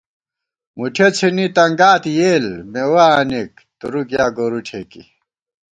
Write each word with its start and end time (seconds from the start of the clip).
مُٹھیَہ 0.77 1.07
څِھنی 1.17 1.45
تنگات 1.55 2.03
یېل 2.17 2.45
مېوَہ 2.71 3.05
آنِک 3.19 3.51
تُرُک 3.79 4.09
یا 4.15 4.25
گورُو 4.35 4.59
ٹھېکی 4.67 5.03